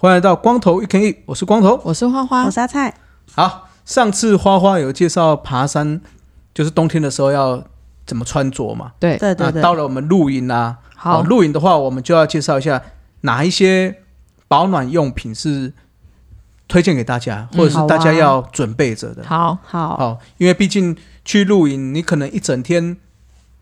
[0.00, 2.94] 欢迎来到光头一天一，我是光头，我是花花，我是阿菜。
[3.34, 6.00] 好，上次花花有介绍爬山，
[6.54, 7.64] 就是冬天的时候要
[8.08, 8.90] 怎么穿着嘛。
[8.98, 9.62] 对对对对。
[9.62, 12.82] 到了我们露营啊，好，露营的话，我们就要介绍一下
[13.20, 14.02] 哪一些
[14.48, 15.72] 保暖用品是
[16.66, 19.22] 推荐给大家，或者是大家要准备着的。
[19.24, 22.96] 好好好，因为毕竟去露营，你可能一整天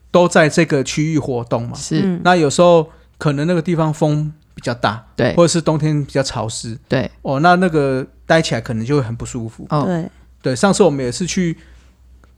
[0.09, 1.75] 都在这个区域活动嘛。
[1.75, 2.19] 是。
[2.23, 4.33] 那有时候可能那个地方风。
[4.57, 10.09] 比较大，对，或者是冬天比较潮湿，对，哦，那那个待起来可能就会很不舒服，哦，对，
[10.41, 10.55] 对。
[10.55, 11.55] 上次我们也是去，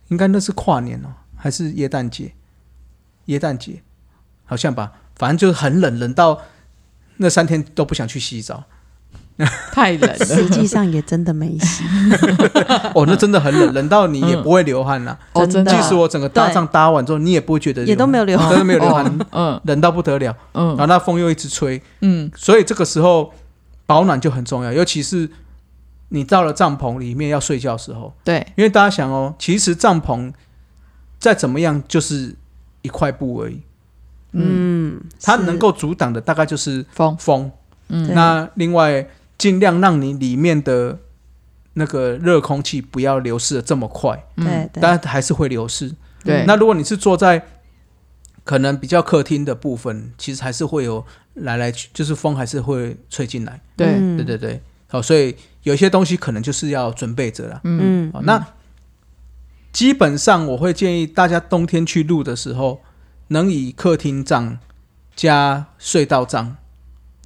[0.09, 1.07] 应该那是跨年哦，
[1.39, 2.33] 还是耶诞节？
[3.25, 3.81] 耶诞节
[4.45, 6.41] 好像吧，反正就是很冷，冷到
[7.17, 8.65] 那三天都不想去洗澡。
[9.71, 11.85] 太冷了， 实际上也真的没洗。
[12.93, 15.17] 哦，那真的很冷，冷到你也不会流汗了。
[15.31, 15.71] 哦，真的。
[15.71, 19.19] 即使我整个搭帐搭完之后，你也不会觉得也都没有流汗，真的没有流汗。
[19.31, 20.35] 嗯，冷到不得了。
[20.53, 21.81] 嗯，然后那风又一直吹。
[22.01, 23.33] 嗯，所以这个时候
[23.85, 25.29] 保暖就很重要，尤其是
[26.09, 28.13] 你到了帐篷里面要睡觉的时候。
[28.25, 30.33] 对，因为大家想哦，其实帐篷
[31.19, 32.35] 再怎么样就是
[32.81, 33.61] 一块布而已。
[34.31, 37.51] 嗯，它能够阻挡的大概就是风风。
[37.89, 39.07] 嗯，那另外。
[39.39, 40.99] 尽量让你里面的
[41.75, 45.89] 那个热空气不要流失的这么快，对，但还是会流失。
[46.25, 47.41] 对，那如果你是坐在
[48.43, 53.61] 可能比较客厅的部分，其实还是会有来来去，就是风还是会吹进来。
[53.77, 54.61] 对，对对对。
[54.89, 57.61] 好，所以有些东西可能就是要准备着了。
[57.63, 58.45] 嗯，好，那
[59.71, 62.81] 基本上我会建议大家冬天去露的时候，
[63.27, 64.57] 能以客厅帐
[65.15, 66.57] 加隧道帐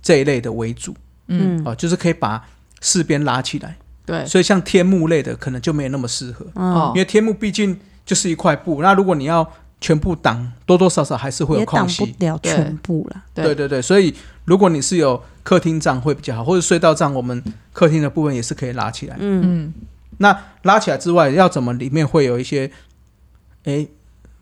[0.01, 0.95] 这一类的为主。
[1.27, 2.45] 嗯，哦，就是可以把
[2.81, 9.49] 四边拉起来，对，所以像天幕类的可能就没有那么适合，哦，因为天幕毕竟就是一块布，那如果你要
[9.79, 13.55] 全部挡，多多少少还是会有空隙，挡不了全部了，对。
[13.55, 13.67] 对。
[13.69, 19.73] 对，所以如果你是有客厅帐会比较好，或者隧道帐，我们客厅的部分也是可以拉起来，嗯嗯，
[20.17, 22.69] 那拉起来之外，要怎么里面会有一些，
[23.63, 23.85] 哎，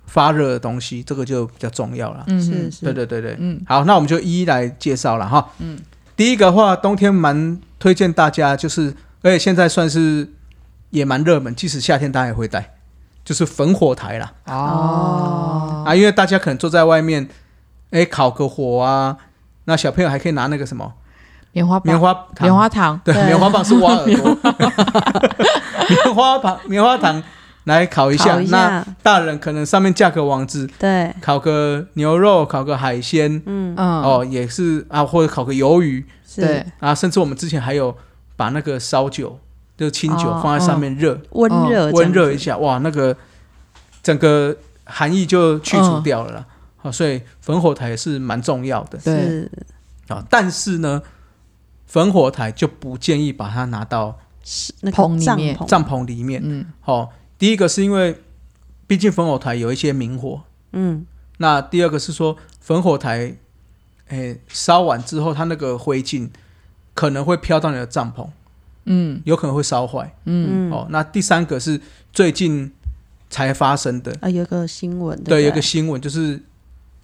[0.06, 5.80] 发热的东西，这个就比较重要了，嗯是是，对对对对，嗯，好，那我们就一一来介绍了哈，嗯。
[6.18, 8.94] 第一个话，冬天蛮推荐大家，就是
[9.24, 10.30] 而且现在算是
[10.92, 12.76] 也蛮热门，即使夏天大家也会带，
[13.26, 14.32] 就是焚火台啦。
[14.46, 17.28] 哦，啊，因为大家可能坐在外面，
[17.90, 19.18] 哎，烤个火啊，
[19.66, 20.94] 那小朋友还可以拿那个什么？
[21.54, 24.38] 棉花棉花棉花糖，对，棉花棒是挖耳朵，
[25.90, 27.24] 棉花糖棉花糖。
[27.66, 28.58] 来烤一下，一下。
[28.58, 33.76] 那大人可能上面架个网子，对，烤个牛肉，烤个海鲜，嗯。
[33.78, 36.04] 哦，也是啊，或者烤个鱿鱼，
[36.36, 36.66] 对。
[36.80, 37.96] 啊，甚至我们之前还有
[38.36, 39.40] 把那个烧酒，
[39.78, 43.16] 就是清酒放在上面热，温热温热一下，哇，那个
[44.02, 46.46] 整个寒意就去除掉了啦。
[46.78, 49.48] 好、嗯，所以焚火台也是蛮重要的，对。
[50.08, 51.04] 啊，但是呢，
[51.86, 54.18] 焚火台就不建议把它拿到
[54.82, 55.66] 那个帐篷。
[55.66, 57.14] 帐篷里面，嗯，好。
[57.38, 58.16] 第一个是因为，
[58.86, 60.44] 毕竟焚火台有一些明火，
[60.74, 61.04] 嗯，
[61.38, 63.36] 那第二个是说焚火台，
[64.10, 66.30] 诶，烧完之后它那个灰烬
[66.94, 68.28] 可能会飘到你的帐篷，
[68.86, 71.82] 嗯，有可能会烧坏，嗯，哦，那第三个是
[72.14, 72.72] 最近
[73.28, 74.16] 才发生的。
[74.22, 76.40] 啊，有个新闻，对，对，有个新闻就是，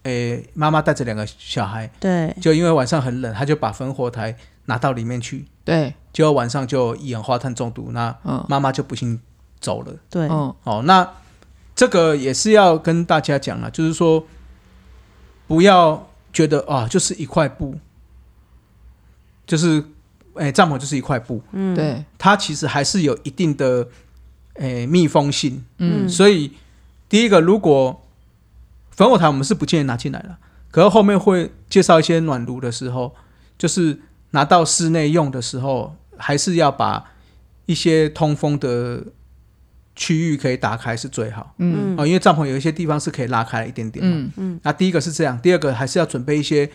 [0.04, 8.17] 诶，妈妈带着两个小孩，对，就因为晚上很冷，他就把焚火台拿到里面去，对，结果晚上就一氧化碳中毒，那
[8.50, 9.19] 妈妈就不幸。
[9.59, 11.16] 走了，对，哦，那
[11.75, 14.23] 这个也是要跟大家讲了，就是说，
[15.47, 17.75] 不要觉得啊，就是一块布，
[19.47, 19.83] 就是，
[20.35, 23.88] 哎，帐篷就是一块布，嗯，对，它其实还是有一定的，
[24.59, 26.53] 哎，密封性，嗯，所以
[27.09, 28.00] 第一个，如果
[28.92, 30.38] 焚火台我们是不建议拿进来了，
[30.69, 33.15] 可是后面会介绍一些暖炉的时候，
[33.57, 34.00] 就是
[34.30, 37.12] 拿到室内用的时候，还是要把
[37.66, 39.04] 一些通风的。
[40.00, 44.60] 区域可以打开是最好，嗯，哦，因为帐篷有一些地方是可以拉开一点点，嗯嗯。
[44.62, 46.69] 那第一个是这样，第二个还是要准备一些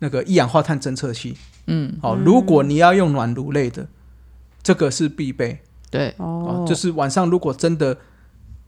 [0.00, 1.36] 那个一氧化碳侦测器，
[1.68, 3.86] 嗯，哦，如果你要用暖炉类的，
[4.60, 7.96] 这个是必备，对，哦，就是晚上如果真的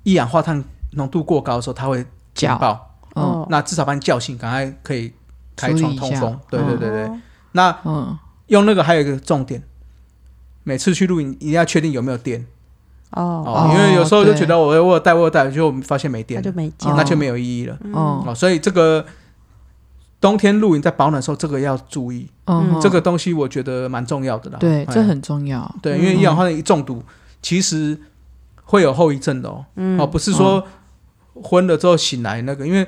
[0.05, 0.63] 一氧化碳
[0.93, 5.13] 浓度过高的时候，它会警报，哦，那至少把你叫醒，赶快可以
[5.57, 7.11] 开窗通风，对对对对。
[7.51, 9.61] 那嗯，用那个还有一个重点，
[10.69, 12.45] 每次去露营一定要确定有没有电。
[13.13, 16.95] 哦，哦，因为有时候就觉得哦我我有带我有带，就发现没电，那就没哦。
[16.97, 17.79] 那就没有意义了。
[17.93, 19.07] 哦哦，所以这个
[20.21, 24.59] 冬天露营在保暖的时候，这个要注意，嗯，这个东西我觉得蛮重要的啦。
[24.59, 25.73] 对，哎这很重要。
[25.81, 27.01] 对，因为一氧化碳一中毒，
[27.41, 27.97] 其实
[28.65, 29.65] 会有后遗症的哦。
[29.77, 30.67] 嗯哦，不是说
[31.35, 32.85] 昏了之后醒来那个，因为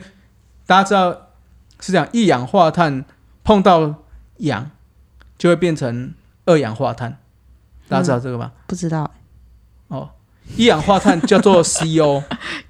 [0.67, 1.13] 大家知道
[1.79, 3.05] 是这样，一氧化碳
[3.45, 3.95] 碰到
[4.39, 4.69] 氧
[5.39, 6.13] 就会变成
[6.45, 7.19] 二氧化碳，
[7.89, 8.53] 大家知道这个吗？
[8.67, 9.11] 不知道。
[9.89, 10.11] 哦，
[10.57, 12.23] 一氧化碳叫做 CO，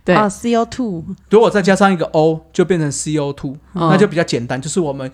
[0.04, 3.88] 对，啊，CO two 如果再加上一个 O，就变成 CO2，、嗯。
[3.90, 5.10] 那就比较简单，就是我们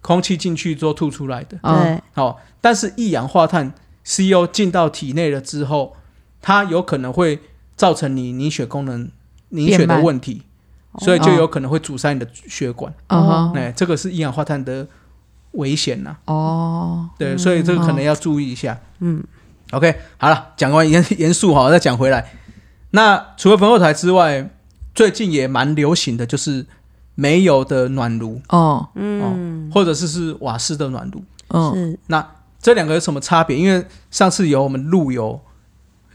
[0.00, 1.58] 空气进去之后吐出来的。
[1.62, 1.82] 嗯
[2.14, 3.72] 对，哦，但是一氧化碳
[4.04, 5.96] CO 进到体内了之后，
[6.40, 7.40] 它有可能会
[7.76, 9.10] 造成你凝血功能
[9.48, 10.42] 凝血的问题，
[10.98, 12.92] 所以就有可能会阻塞你的血管。
[13.08, 13.52] 嗯哼。
[13.54, 14.86] 哎、这个是一氧化碳的
[15.52, 18.78] 危险呐、哦，对，所以这个可能要注意一下。
[19.00, 19.22] 嗯
[19.72, 22.30] OK，好了，讲完严严肃哈，再讲回来。
[22.90, 24.50] 那除了焚火台之外，
[24.94, 26.66] 最近也蛮流行的就是
[27.14, 31.24] 煤油的暖炉，哦，嗯，或者是是瓦斯的暖炉。
[31.48, 32.26] 嗯，那
[32.60, 33.56] 这两个有什么差别？
[33.56, 35.40] 因为上次有我们路由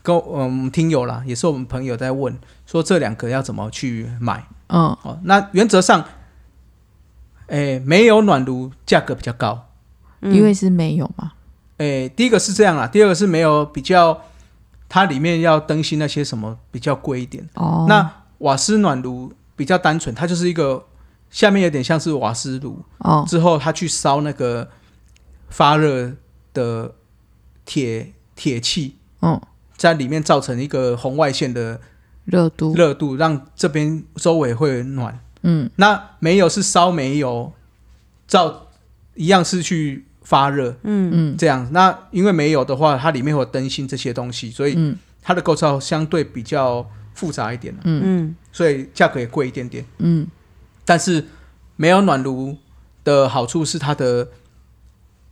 [0.03, 2.37] 跟我们听友啦，也是我们朋友在问
[2.67, 5.19] 说这两个要怎么去买嗯，哦。
[5.23, 6.05] 那原则上，
[7.47, 9.65] 诶，没有暖炉价格比较高。
[10.21, 11.33] 嗯因为是没有嘛，
[11.77, 14.19] 诶，第一个是这样啦，第二个是没有比较，
[14.89, 17.47] 它里面要灯芯那些什么比较贵一点。
[17.53, 20.85] 哦，那瓦斯暖炉比较单纯，它就是一个
[21.29, 24.67] 下面有点像是瓦斯炉，哦，之后它去烧那个
[25.49, 26.13] 发热
[26.51, 26.95] 的
[27.63, 29.39] 铁铁器，嗯，
[29.75, 31.79] 在里面造成一个红外线的
[32.25, 35.19] 热度，热度，让这边周围会暖。
[35.41, 35.69] 嗯。
[35.75, 37.53] 那煤油是烧煤油，
[38.27, 38.67] 照
[39.15, 41.11] 一样是去发热，嗯。
[41.33, 41.37] 嗯。
[41.37, 41.67] 这样。
[41.71, 44.97] 那因为煤油的话，它里面会有灯芯这些东西，所以嗯。
[45.21, 48.01] 它的构造相对比较复杂一点，嗯。
[48.03, 48.35] 嗯。
[48.51, 49.85] 所以价格也贵一点点。
[49.97, 50.27] 嗯。
[50.85, 51.25] 但是
[51.75, 52.57] 没有暖炉
[53.03, 54.29] 的好处是它的，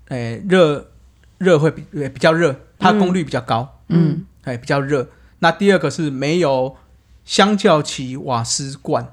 [0.09, 0.91] 诶热
[1.37, 4.25] 热会比呃比较热，它功率比较高，嗯。
[4.43, 5.09] 哎、比较热。
[5.39, 6.75] 那第二个是煤油，
[7.23, 9.11] 相较起瓦斯罐，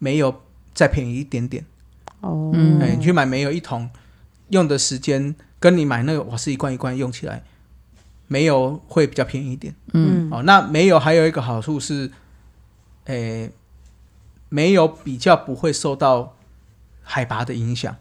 [0.00, 0.42] 煤油
[0.74, 1.64] 再便宜一点点。
[2.22, 3.88] 哦，嗯哎、你去买煤油一桶，
[4.48, 7.44] 用的时间跟你买那个瓦斯一罐一罐用起来，
[8.26, 9.74] 煤油会比较便宜一点。
[9.92, 10.28] 嗯。
[10.32, 12.10] 哦，那煤油还有一个好处是，
[13.04, 13.50] 诶，
[14.48, 16.36] 煤油比较不会受到
[17.02, 17.94] 海拔的影响，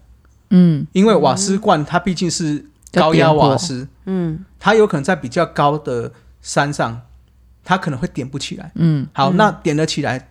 [0.50, 4.44] 嗯，因为瓦斯罐它毕竟是高压瓦斯，嗯。
[4.60, 6.12] 它有可能在比较高的
[6.42, 7.02] 山上，
[7.64, 8.72] 它可能会点不起来。
[8.76, 9.08] 嗯。
[9.14, 9.38] 好，嗯。
[9.38, 10.29] 那点了起来，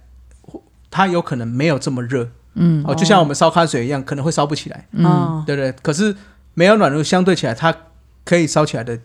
[0.90, 2.30] 它有可能没有这么热。
[2.54, 2.84] 嗯。
[2.86, 5.04] 哦，就像我们烧开水一样，可能会烧不起来，嗯。
[5.04, 5.72] 哦，对不对？
[5.82, 6.14] 可是
[6.54, 7.74] 没有暖炉相对起来，它
[8.24, 8.98] 可以烧起来的，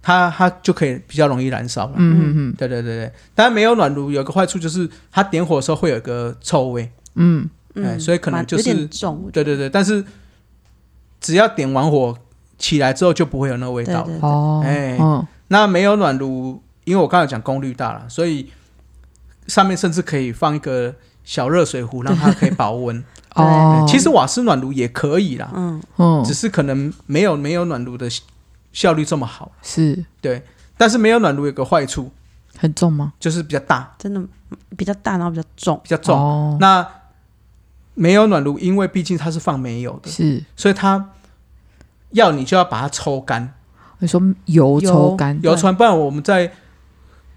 [0.00, 1.94] 它它就可以比较容易燃烧了。
[1.96, 7.48] 嗯嗯对对对对，当然没有暖炉有个坏处就是它点火的时候会有一个臭味，嗯。
[7.74, 10.04] 哎嗯，所以可能就是蛮有点重，对对对，但是
[11.22, 12.14] 只要点完火
[12.58, 18.50] 起来之后就不会有那个味道哦，哎嗯那没有暖炉，因为我刚才讲功率大了，所以
[19.46, 23.02] 上面甚至可以放一个小热水壶， 让它可以保温。
[23.34, 25.82] 哦，其实瓦斯暖炉也可以啦，嗯。
[25.96, 28.06] 嗯只是可能没有没有暖炉的
[28.72, 29.50] 效率这么好。
[29.62, 30.04] 是。
[30.20, 30.42] 对，
[30.76, 32.10] 但是没有暖炉有个坏处，
[32.58, 33.14] 很重吗？
[33.18, 34.22] 就是比较大，真的
[34.76, 36.18] 比较大，然后比较重，比较重。
[36.18, 36.86] 哦，那
[37.94, 40.44] 没有暖炉，因为毕竟它是放煤油的，是。
[40.54, 41.10] 所以它
[42.10, 43.54] 要你就要把它抽干，
[44.00, 46.52] 你说油抽干，油抽干，不然我们在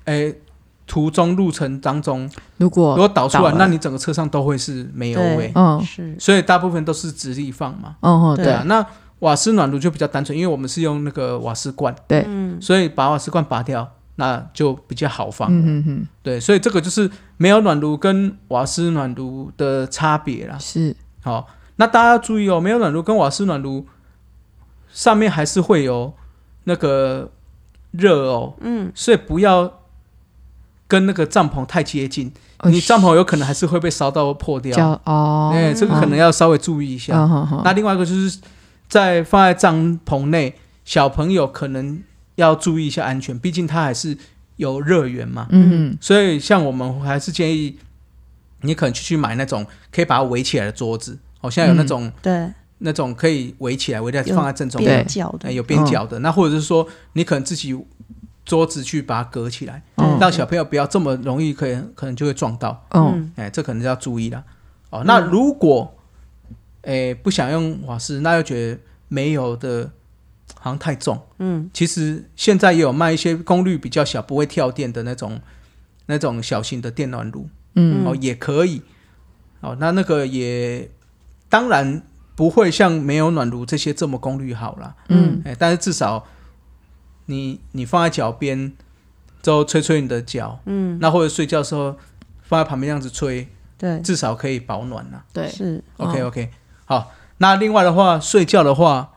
[0.05, 0.41] 诶
[0.88, 5.82] 途中路程当中，如果如果倒出来，那你整个车上都会是煤油味，嗯。
[5.84, 7.96] 是，所以大部分都是直立放嘛。
[8.01, 8.86] 哦嗯对啊，那
[9.20, 12.24] 瓦斯暖炉就比较单纯，因为我们是用那个瓦斯罐，对。
[12.27, 12.62] 嗯。
[12.62, 15.50] 所以把瓦斯罐拔掉，那就比较好放。
[15.51, 20.58] 嗯嗯嗯对，所以这个就是煤油暖炉跟瓦斯暖炉的差别啦。
[20.60, 20.96] 是。
[21.24, 23.88] 好，那大家要注意哦，没有暖炉跟瓦斯暖炉
[24.92, 26.13] 上面还是会有
[26.65, 27.32] 那个
[27.92, 28.92] 热哦，嗯。
[28.94, 29.82] 所以不要
[30.88, 34.75] 跟那个帐篷太接近，哦你帐篷有可能还是会被烧到破掉。
[34.75, 37.13] 叫哦，哎、这个可能要稍微注意一下。
[37.63, 38.39] 那另外一个就是
[38.88, 42.01] 在放在帐篷内，小朋友可能
[42.36, 44.18] 要注意一下安全，毕竟它还是
[44.58, 45.48] 有热源嘛。
[45.50, 47.77] 嗯所以像我们还是建议
[48.62, 51.18] 你可能去去买那种可以把它围起来的桌子。
[51.42, 52.48] 哦，现在有那种、对，
[52.80, 56.18] 那种可以围起来，围在放在正中对央，哎，边角的，有边角的。
[56.20, 57.75] 那或者是说，你可能自己
[58.45, 62.85] 桌子去把它隔起来，嗯让小朋友不要这么容易，可能可能就会撞到。
[62.91, 64.43] 嗯嗯哎，这可能就要注意了。
[64.91, 65.93] 哦，那如果
[66.83, 69.91] 哎不想用瓦斯，那又觉得煤油的
[70.59, 71.19] 好像太重。
[71.39, 75.41] 嗯，其实现在也有卖一些功率比较小、不会跳电的那种
[76.05, 78.83] 那种小型的电暖炉，嗯哦，也可以。
[79.61, 80.91] 哦，那那个也
[81.49, 82.03] 当然
[82.35, 84.95] 不会像没有暖炉这些这么功率好啦。
[85.09, 86.25] 嗯哎，但是至少
[87.25, 88.72] 你你放在脚边
[89.41, 91.96] 之后吹吹你的脚，嗯，那或者睡觉的时候
[92.44, 95.24] 放在旁边这样子吹，对，至少可以保暖啦。
[95.34, 96.27] 对，是，OK 哦。
[96.27, 96.50] OK，
[96.86, 99.12] 好，那另外的话，睡觉的话，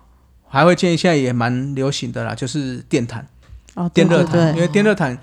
[0.48, 3.26] 还会建议现在也蛮流行的啦，就是电毯、
[3.74, 5.18] 哦，电热毯，因为电热毯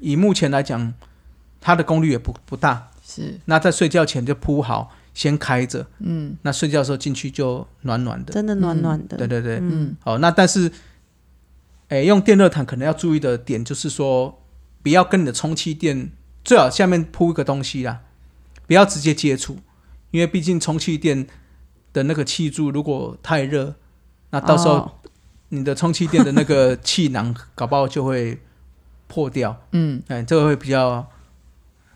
[0.00, 0.92] 以目前来讲，
[1.60, 6.36] 它的功率也不不大，是，那在睡觉前就铺好，先开着，嗯。
[6.42, 8.32] 那睡觉的时候进去就暖暖的。
[8.32, 9.96] 真的暖暖的，对对对，嗯，嗯。
[10.00, 10.70] 好，那但是，
[11.88, 14.40] 哎，用电热毯可能要注意的点就是说，
[14.82, 16.10] 不要跟你的充气垫
[16.44, 18.00] 最好下面铺一个东西啦，
[18.66, 19.58] 不要直接接触，
[20.10, 21.26] 因为毕竟充气垫
[21.92, 23.74] 的那个气柱如果太热，
[24.30, 24.92] 那到时候哦。
[25.50, 28.40] 你的充气垫的那个气囊搞不好就会
[29.06, 30.02] 破掉， 嗯。
[30.08, 31.06] 哎，这个会比较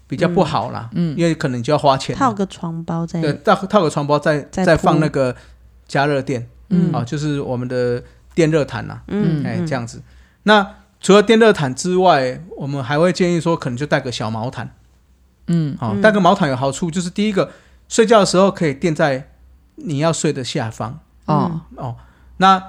[0.07, 5.35] 比较不好啦，嗯因为可能你就要花钱，套个床包在，对，套套个床包再再再放那个
[5.89, 6.49] 加热垫。
[6.69, 6.93] 嗯。
[6.93, 8.01] 啊，就是我们的
[8.39, 10.01] 电热毯呐，嗯，哎、嗯这样子。
[10.45, 14.77] 那除了电热毯之外，我们还会建议说，可能就带个小毛毯。
[15.49, 17.51] 嗯好、嗯带个毛毯有好处，就是第一个，
[17.89, 19.31] 睡觉的时候可以垫在
[19.75, 21.01] 你要睡的下方。
[21.25, 21.97] 哦哦，
[22.37, 22.63] 那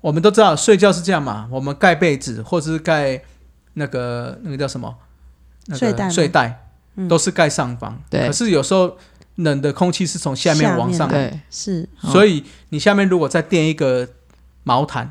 [0.00, 3.20] 我们都知道睡觉是这样嘛，我们盖被子或者是盖
[3.74, 4.96] 那个那个叫什么？
[5.66, 8.00] 那个睡袋睡袋嗯都是盖上方。
[8.08, 8.96] 对可是有时候
[9.36, 11.28] 冷的空气是从下面往上来。
[11.28, 14.08] 对，是，所以你下面如果再垫一个
[14.64, 15.10] 毛毯，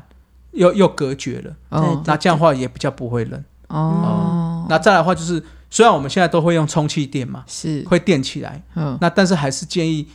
[0.52, 2.02] 又又隔绝了，哦。
[2.06, 3.44] 那这样的话也比较不会冷。
[3.68, 8.98] 哦，那再来的话就是，虽然我们现在都会用充气垫嘛，是，会垫起来，嗯。
[9.00, 10.08] 那但是还是建议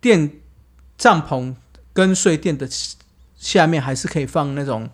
[0.00, 0.30] 垫
[0.98, 1.54] 帐篷
[1.92, 2.68] 跟睡垫的
[3.36, 4.88] 下面还是可以放那种，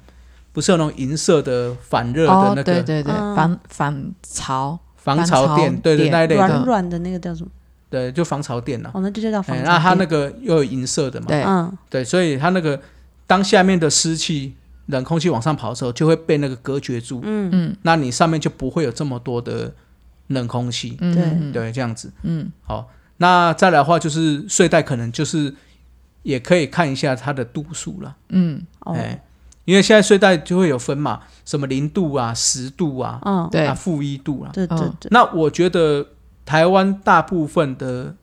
[0.52, 3.34] 不是有那种银色的反热的哦那个对对对，嗯。
[3.34, 7.50] 防反潮，防潮防潮垫，对对那一类的，软软的那个叫什么？
[7.90, 8.90] 对，就防潮垫了。
[8.94, 12.80] 哦，那就叫防那它那个又有银色的嘛，对，嗯，对，所以它那个
[13.26, 14.54] 当下面的湿气、
[14.86, 17.20] 冷空气往上跑的时候，就会被那个隔绝住。
[17.24, 17.48] 嗯。
[17.52, 17.76] 嗯。
[17.82, 19.74] 那你上面就不会有这么多的
[20.28, 20.96] 冷空气。
[21.00, 21.24] 嗯，对。
[21.24, 22.12] 嗯，对，这样子。
[22.22, 22.50] 嗯。
[22.62, 25.54] 好，那再来的话就是睡袋，可能就是
[26.22, 28.16] 也可以看一下它的度数了。
[28.28, 29.22] 嗯，哦，哎，
[29.64, 33.66] 因为现在睡袋就会有分嘛，什么零度啊、十度啊、嗯，对。
[33.66, 34.50] 啊，负一度啊。
[34.52, 34.78] 对对，
[35.10, 36.06] 那我觉得
[36.44, 38.14] 台湾大部分的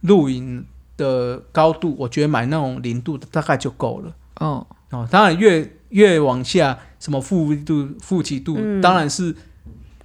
[0.00, 0.64] 露营
[1.00, 4.12] 的高度，我觉得买那种零度的大概就够了。
[4.36, 9.34] 哦，哦，当然越越往下，什么负一度、负几度，嗯当然是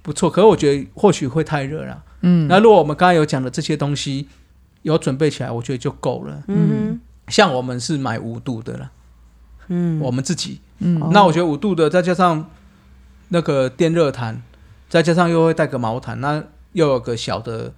[0.02, 0.30] 不错。
[0.30, 2.02] 可是我觉得或许会太热了。
[2.22, 4.26] 嗯，那如果我们刚才有讲的这些东西
[4.82, 6.42] 有准备起来，我觉得就够了。
[6.48, 6.98] 嗯
[7.28, 8.90] 像我们是买五度的了，
[9.68, 10.60] 嗯，我们自己。
[10.78, 12.48] 嗯哦那我觉得五度的，再加上
[13.28, 14.42] 那个电热毯，
[14.88, 17.72] 再加上又会带个毛毯，那又有个小的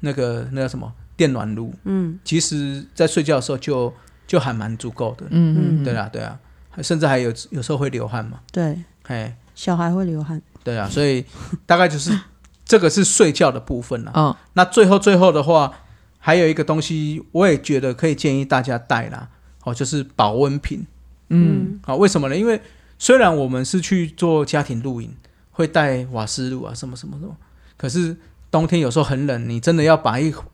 [0.00, 3.92] 那个那个什么电暖炉，嗯其实在睡觉的时候就
[4.26, 5.26] 就还蛮足够的。
[5.30, 6.38] 嗯嗯，对啊，对啊，
[6.80, 8.38] 甚至还有有时候会流汗嘛。
[8.52, 11.24] 对，哎，小孩会流汗，对啊，所以
[11.66, 12.16] 大概就是
[12.64, 14.12] 这个是睡觉的部分啦。
[14.14, 15.72] 哦，那最后最后的话，
[16.18, 19.28] 还有一个东西，我也觉得可以建议大家带啦，
[19.64, 20.86] 哦，就是保温瓶。
[21.30, 22.36] 嗯啊、为什么呢？
[22.36, 22.60] 因为
[22.98, 25.14] 虽然我们是去做家庭露营，
[25.50, 27.36] 会带瓦斯炉啊，什么什么什么，
[27.76, 28.16] 可是
[28.50, 30.44] 冬天有时候很冷，你真的要把一壶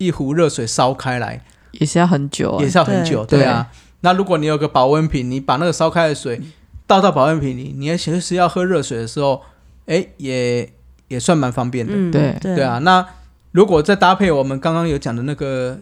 [0.00, 2.62] 一壶热水烧开来，也是要很久啊。
[2.62, 3.70] 也，是要很久，对对啊。
[4.00, 6.40] 那如果你有个保温瓶，你把那个烧开的水
[6.86, 9.42] 倒到保温瓶里，你要随时要喝热水的时候，
[9.84, 10.72] 哎，也
[11.08, 12.34] 也算蛮方便的，嗯，对。
[12.40, 12.56] 对。
[12.56, 12.78] 对啊。
[12.78, 13.06] 那
[13.52, 15.78] 如果再搭配我们刚刚有讲的那个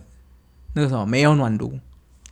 [0.74, 1.78] 那个什么没有暖炉。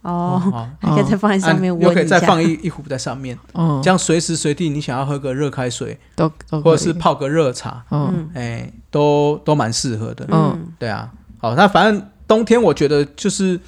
[0.03, 3.37] 哦，哦，还可以再放在上面啊又可以再放一一壶在上面。
[3.55, 8.31] 嗯，这样随时随地你想要喝个热开水，都都或者是泡个热茶，嗯嗯。
[8.35, 10.25] 哎，都都蛮适合的。
[10.31, 10.69] 嗯。
[10.79, 11.11] 对啊，
[11.47, 13.61] 好，那反正冬天我觉得就是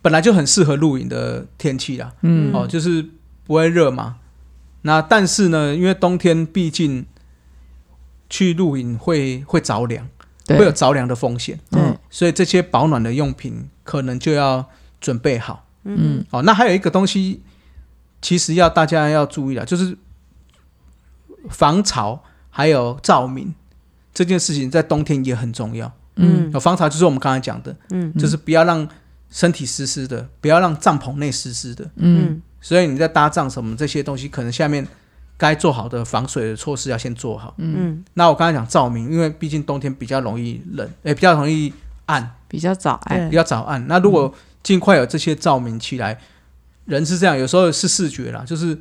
[0.00, 2.50] 本来就很适合露营的天气啦，嗯。
[2.54, 3.04] 哦，就是
[3.44, 4.16] 不会热嘛。
[4.82, 7.04] 那但是呢，因为冬天毕竟
[8.30, 10.08] 去露营会会着凉，
[10.46, 11.94] 会有着凉的风险，嗯。
[12.08, 15.66] 所以这些保暖的用品可能就要准备好。
[15.82, 16.24] 嗯。
[16.30, 17.42] 哦，那还有一个东西，
[18.22, 19.98] 其实要大家要注意的，就是
[21.50, 23.54] 防潮还有照明
[24.14, 25.92] 这件事情，在冬天也很重要。
[26.16, 26.50] 嗯。
[26.52, 28.12] 有防潮就是我们刚才讲的，嗯。
[28.18, 28.88] 就是不要让
[29.30, 31.84] 身体湿湿的，不要让帐篷内湿湿的。
[31.96, 32.26] 嗯。
[32.28, 32.42] 嗯。
[32.60, 34.86] 所以你在搭帐什么这些东西，可能下面
[35.36, 37.54] 该做好的防水的措施要先做好。
[37.58, 38.04] 嗯，嗯。
[38.14, 41.72] 那我刚才讲照明，因为毕竟冬天比较容易冷，诶，比较容易
[42.06, 43.86] 暗，比较早暗，比较早暗。
[43.86, 46.18] 那如果尽快有这些照明起来，
[46.86, 48.78] 人是这样，有时候是视觉啦，就是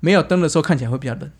[0.00, 1.30] 没有灯的时候看起来会比较冷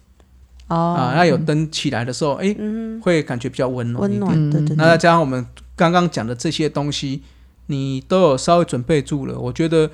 [0.69, 4.27] 哦，啊，那有灯起来的时候，哎，嗯，会感觉比较温暖一点。
[4.27, 4.77] 温暖，对对对。
[4.77, 7.23] 那再加上我们刚刚讲的这些东西，
[7.67, 9.91] 你都有稍微准备住了，我觉得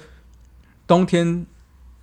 [0.87, 1.47] 冬天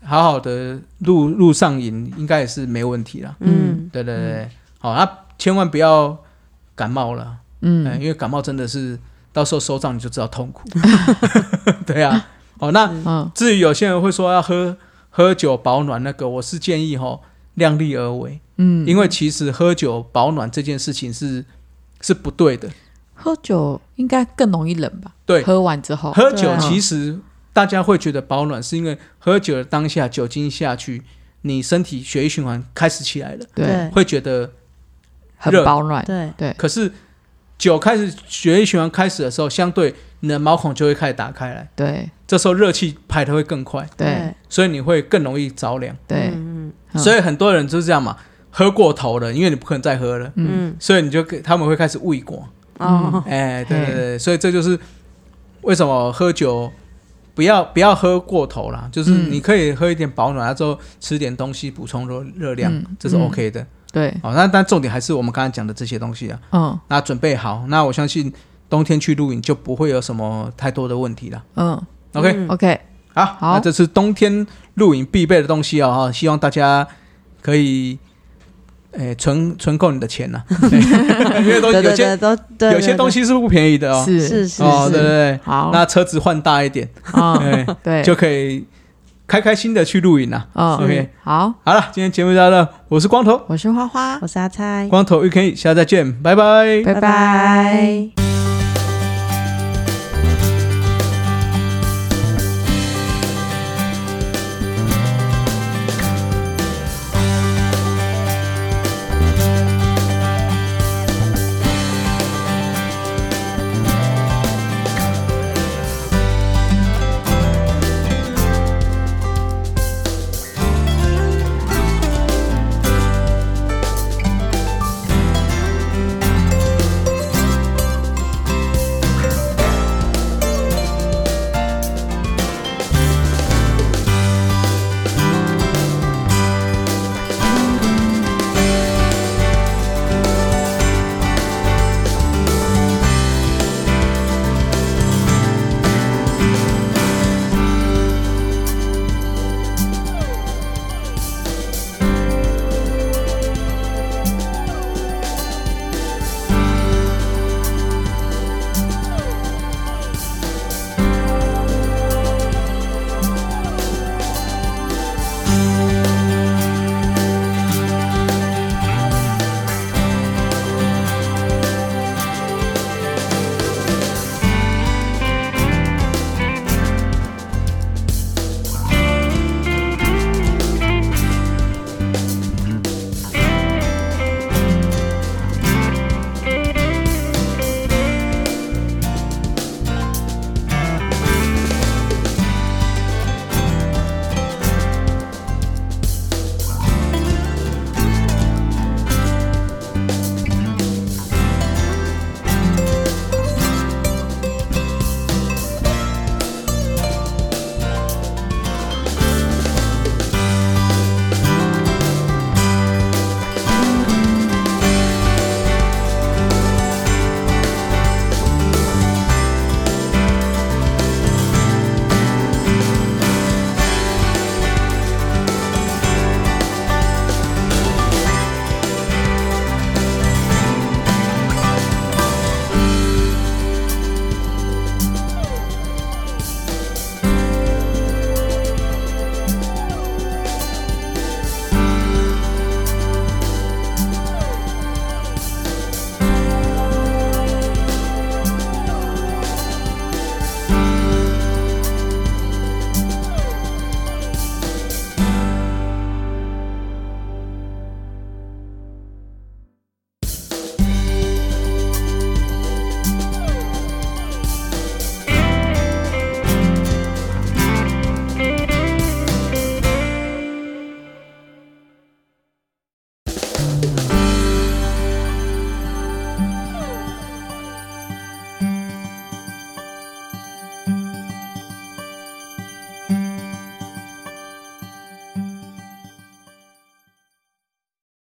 [0.04, 3.36] 好好的露露上瘾应该也是没问题啦。
[3.42, 4.50] 嗯，对对对，
[4.80, 6.18] 好，那千万不要
[6.74, 8.98] 感冒了，嗯，因为感冒真的是
[9.34, 10.64] 到时候收账你就知道痛苦。
[11.86, 12.28] 对啊，
[12.60, 13.30] 哦，那嗯。
[13.36, 14.78] 至于有些人会说要喝
[15.10, 17.20] 喝酒保暖，那个我是建议哈
[17.56, 21.44] 量力而为，嗯，因为其实喝酒保暖这件事情是
[22.02, 22.70] 是不对的。
[23.14, 25.12] 喝酒应该更容易冷吧？
[25.26, 27.18] 对，喝完之后，喝酒其实
[27.54, 31.04] 大家会觉得保暖，是因为喝酒的当下酒精下去，
[31.42, 34.52] 你身体血液循环开始起来了，对，对会觉得。
[35.44, 36.92] 很保暖，对，对，可是
[37.58, 45.98] 酒开始血液循环开始的时候，相对你的毛孔就会开始打开来，对，这时候热气排的会更快，对，所以你会更容易着凉。
[46.08, 47.02] 对，嗯嗯。
[47.02, 48.16] 所以很多人就是这样嘛，
[48.52, 50.76] 喝过头了，因为你不可能再喝了，嗯。
[50.80, 52.46] 所以你就他们会开始胃果。
[52.78, 54.78] 哦，哎，对对对，所以这就是
[55.62, 56.72] 为什么喝酒
[57.36, 63.66] 不要不要喝过头啦，就是嗯你可以喝一点保暖，然后之后吃点东西补充热热量嗯，这是嗯 OK 的。
[63.92, 68.34] 对，哦，那但重点还是我们刚才讲的这些东西啊，嗯那准备好，那我相信
[68.68, 71.44] 冬天去露营就不会有什么太多的问题了。
[71.56, 71.82] 嗯。
[72.14, 72.82] OK，嗯，OK，
[73.14, 73.54] 好，好。
[73.54, 76.88] 那这是冬天露营必备的东西哦，哈，希望大家
[77.42, 78.00] 可以。
[78.94, 80.44] 诶，存存够你的钱呐，
[81.42, 84.04] 因为都对对有些对，都对，有些东西是不便宜的哦。
[84.06, 85.02] 是是是哦，对对。
[85.02, 88.66] 是，对，好，那车子换大一点，嗯， 哎，对，就可以
[89.26, 90.46] 开开心的去露营了。
[90.54, 96.36] 嗯 OK，好，好了，今天节目就到这，我是光头，我是花花，我是阿菜，光头 UK，下次再见，拜。
[96.36, 96.84] 拜。
[96.84, 96.94] 拜。
[96.94, 98.21] 拜拜。